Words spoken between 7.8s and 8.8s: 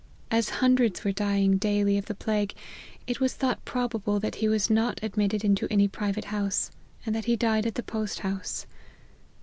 post house.